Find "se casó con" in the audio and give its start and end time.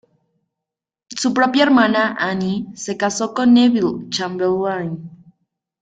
2.73-3.53